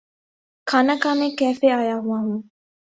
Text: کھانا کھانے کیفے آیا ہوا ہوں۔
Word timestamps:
کھانا 0.67 0.95
کھانے 1.01 1.29
کیفے 1.39 1.67
آیا 1.71 1.95
ہوا 2.03 2.17
ہوں۔ 2.19 2.39